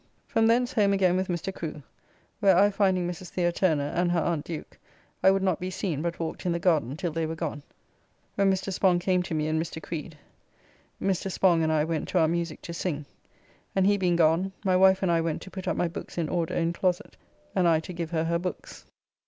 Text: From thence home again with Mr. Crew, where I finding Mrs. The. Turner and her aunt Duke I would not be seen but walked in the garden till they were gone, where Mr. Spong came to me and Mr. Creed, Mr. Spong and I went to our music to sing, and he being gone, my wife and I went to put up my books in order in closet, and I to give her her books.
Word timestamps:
From 0.25 0.47
thence 0.47 0.73
home 0.73 0.93
again 0.93 1.15
with 1.15 1.27
Mr. 1.27 1.53
Crew, 1.53 1.83
where 2.39 2.57
I 2.57 2.71
finding 2.71 3.07
Mrs. 3.07 3.31
The. 3.31 3.51
Turner 3.51 3.91
and 3.95 4.11
her 4.11 4.19
aunt 4.19 4.43
Duke 4.43 4.79
I 5.21 5.29
would 5.29 5.43
not 5.43 5.59
be 5.59 5.69
seen 5.69 6.01
but 6.01 6.19
walked 6.19 6.43
in 6.43 6.51
the 6.51 6.57
garden 6.57 6.97
till 6.97 7.11
they 7.11 7.27
were 7.27 7.35
gone, 7.35 7.61
where 8.33 8.47
Mr. 8.47 8.73
Spong 8.73 8.97
came 8.97 9.21
to 9.21 9.35
me 9.35 9.47
and 9.47 9.61
Mr. 9.61 9.79
Creed, 9.79 10.17
Mr. 10.99 11.31
Spong 11.31 11.61
and 11.61 11.71
I 11.71 11.83
went 11.83 12.07
to 12.07 12.17
our 12.17 12.27
music 12.27 12.63
to 12.63 12.73
sing, 12.73 13.05
and 13.75 13.85
he 13.85 13.95
being 13.95 14.15
gone, 14.15 14.51
my 14.65 14.75
wife 14.75 15.03
and 15.03 15.11
I 15.11 15.21
went 15.21 15.39
to 15.43 15.51
put 15.51 15.67
up 15.67 15.77
my 15.77 15.87
books 15.87 16.17
in 16.17 16.29
order 16.29 16.55
in 16.55 16.73
closet, 16.73 17.15
and 17.55 17.67
I 17.67 17.79
to 17.81 17.93
give 17.93 18.09
her 18.09 18.23
her 18.23 18.39
books. 18.39 18.85